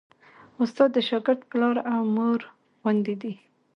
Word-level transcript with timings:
استاد 0.61 0.89
د 0.93 0.97
شاګرد 1.09 1.41
پلار 1.49 1.75
او 1.93 2.01
مور 2.15 2.41
غوندې 2.81 3.15
دی. 3.21 3.33